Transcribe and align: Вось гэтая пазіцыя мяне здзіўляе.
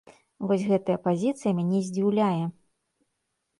Вось 0.51 0.63
гэтая 0.71 0.95
пазіцыя 1.07 1.51
мяне 1.59 1.83
здзіўляе. 1.91 2.43